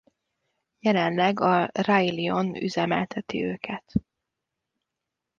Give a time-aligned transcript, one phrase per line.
[0.79, 3.91] Jelenleg a Railion üzemelteti őket.